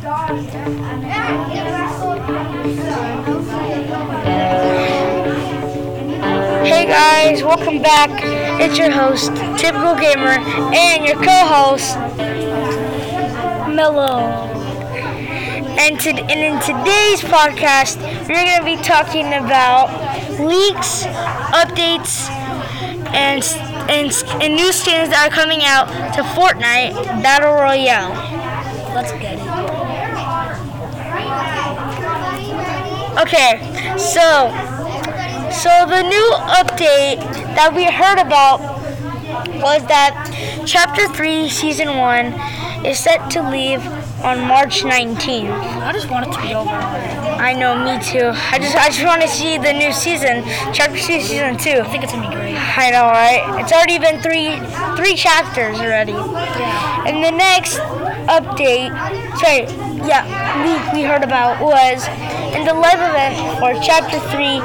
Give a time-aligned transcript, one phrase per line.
[0.00, 0.08] Hey
[6.86, 8.08] guys, welcome back.
[8.62, 9.26] It's your host,
[9.60, 10.40] Typical Gamer,
[10.72, 11.98] and your co-host,
[13.76, 14.48] Mellow.
[15.78, 19.90] And, to, and in today's podcast, we're going to be talking about
[20.40, 21.04] leaks,
[21.52, 22.30] updates,
[23.12, 23.44] and,
[23.90, 24.10] and,
[24.42, 28.39] and new skins that are coming out to Fortnite Battle Royale.
[28.94, 29.46] Let's get it.
[33.20, 33.60] Okay,
[33.98, 34.50] so
[35.50, 37.20] so the new update
[37.54, 38.60] that we heard about
[39.60, 40.14] was that
[40.66, 43.82] Chapter 3 Season 1 is set to leave
[44.22, 45.50] on March 19th.
[45.50, 46.70] I just want it to be over.
[46.70, 48.30] I know, me too.
[48.34, 51.70] I just I just want to see the new season, Chapter 2 Season 2.
[51.70, 52.56] I think it's gonna be great.
[52.56, 53.60] I know, right?
[53.60, 54.60] It's already been three
[54.96, 56.12] three chapters already.
[56.12, 57.06] Yeah.
[57.06, 57.78] And the next
[58.28, 58.92] update,
[59.40, 59.64] sorry,
[60.06, 60.24] yeah,
[60.62, 62.06] we, we heard about was
[62.54, 64.60] in the live event for Chapter 3,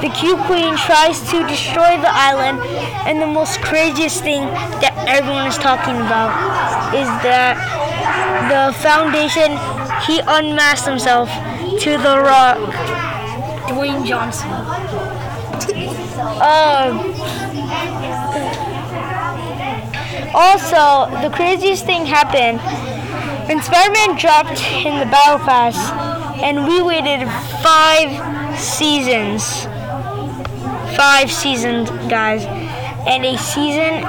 [0.00, 2.60] the Cube Queen tries to destroy the island,
[3.06, 4.42] and the most craziest thing
[4.80, 6.30] that everyone is talking about
[6.94, 7.56] is that
[8.48, 9.58] the Foundation,
[10.06, 11.28] he unmasked himself
[11.80, 12.58] to the rock.
[13.68, 14.50] Dwayne Johnson.
[16.40, 17.14] Um,
[20.34, 22.60] also, the craziest thing happened
[23.48, 25.76] when Spider-Man dropped in the Battle Pass,
[26.42, 27.26] and we waited
[27.62, 29.64] five seasons.
[30.94, 32.44] Five seasons, guys.
[33.06, 34.04] And a season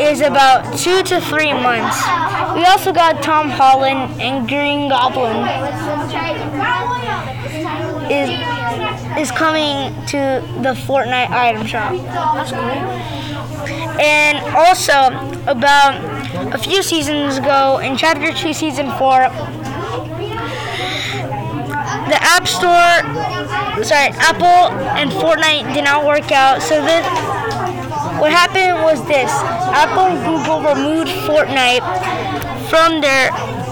[0.00, 2.02] is about two to three months.
[2.56, 5.36] We also got Tom Holland and Green Goblin
[8.10, 8.28] is
[9.18, 11.92] is coming to the Fortnite item shop.
[14.00, 15.12] And also,
[15.46, 19.30] about a few seasons ago, in Chapter 2, Season 4,
[22.10, 23.02] the App Store,
[23.84, 26.62] sorry, Apple and Fortnite did not work out.
[26.62, 27.06] So this,
[28.20, 31.82] what happened was this: Apple and Google removed Fortnite
[32.68, 33.30] from their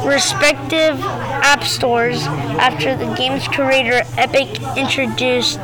[0.09, 1.01] respective
[1.43, 2.23] app stores
[2.59, 5.59] after the game's creator Epic introduced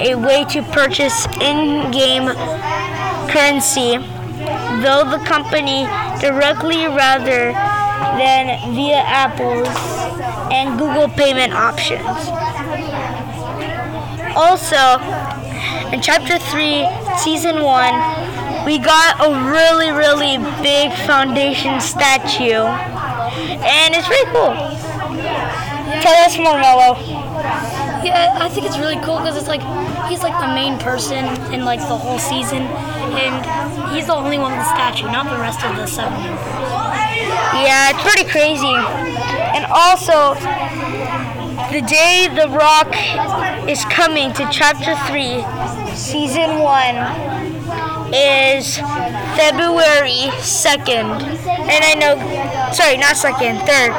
[0.00, 2.28] a way to purchase in-game
[3.28, 3.98] currency,
[4.82, 5.84] though the company
[6.20, 7.52] directly rather
[8.18, 9.68] than via Apple's
[10.52, 12.06] and Google payment options.
[14.36, 15.00] Also,
[15.92, 16.86] in Chapter 3,
[17.18, 22.66] Season 1, we got a really, really big foundation statue.
[23.62, 24.54] And it's pretty cool.
[26.02, 26.96] Tell us more, Mellow.
[28.06, 29.62] Yeah, I think it's really cool because it's like
[30.08, 33.42] he's like the main person in like the whole season, and
[33.92, 36.14] he's the only one with the statue, not the rest of the seven.
[37.58, 38.76] Yeah, it's pretty crazy.
[39.56, 40.34] And also,
[41.72, 42.94] the day The Rock
[43.68, 45.42] is coming to Chapter 3,
[45.96, 47.45] Season 1,
[48.14, 48.76] is
[49.36, 51.22] February 2nd.
[51.46, 52.14] And I know,
[52.72, 53.92] sorry, not 2nd, 3rd.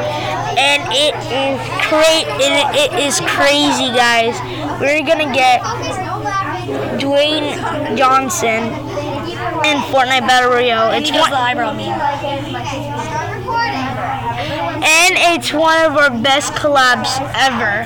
[0.57, 4.35] And it is cra- and it is crazy, guys.
[4.79, 5.62] We're gonna get
[7.00, 8.73] Dwayne Johnson
[9.66, 10.91] in Fortnite Battle Royale.
[10.94, 11.90] It's one- the eyebrow meme.
[14.84, 17.85] and it's one of our best collabs ever.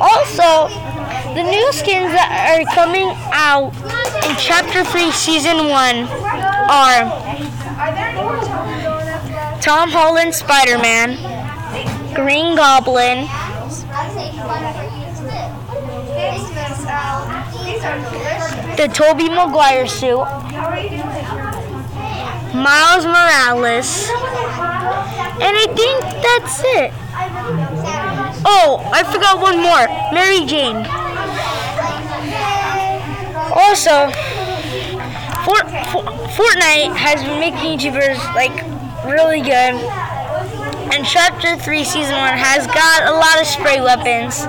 [0.00, 0.68] Also,
[1.34, 3.72] the new skins that are coming out
[4.24, 5.96] in Chapter 3, Season 1
[6.68, 7.04] are
[9.60, 11.16] Tom Holland Spider Man,
[12.14, 13.28] Green Goblin,
[18.76, 20.24] the Tobey Maguire suit,
[22.54, 24.08] Miles Morales,
[25.40, 26.92] and I think that's it.
[28.44, 29.88] Oh, I forgot one more.
[30.12, 30.86] Mary Jane.
[33.58, 34.06] Also,
[35.42, 36.06] Fort, Fort,
[36.38, 38.54] Fortnite has been making YouTubers like
[39.04, 39.74] really good.
[40.94, 44.46] And Chapter 3 Season 1 has got a lot of spray weapons.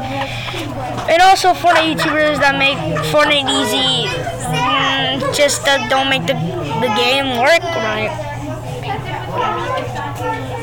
[1.10, 2.78] And also Fortnite YouTubers that make
[3.10, 4.08] Fortnite easy
[4.54, 6.38] mm, just that don't make the,
[6.80, 8.14] the game work right.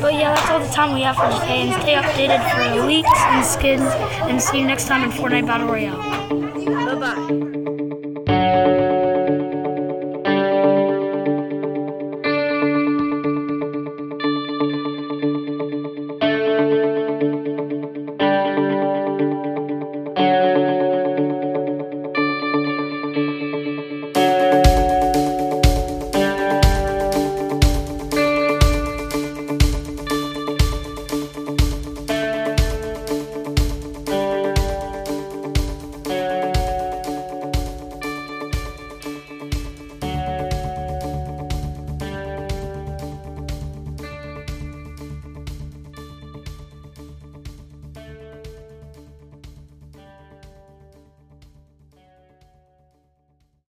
[0.01, 1.67] But yeah, that's all the time we have for today.
[1.67, 3.81] And stay updated for leaks and skins.
[4.29, 5.97] And see you next time in Fortnite Battle Royale.
[6.65, 7.46] Bye bye.